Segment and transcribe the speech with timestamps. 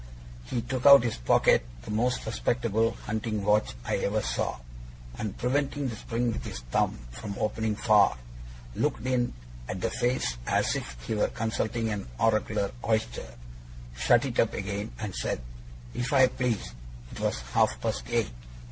[0.45, 4.57] He took out of his pocket the most respectable hunting watch I ever saw,
[5.19, 8.17] and preventing the spring with his thumb from opening far,
[8.73, 9.35] looked in
[9.69, 13.35] at the face as if he were consulting an oracular oyster,
[13.95, 15.39] shut it up again, and said,
[15.93, 16.71] if I pleased,
[17.11, 18.31] it was half past eight.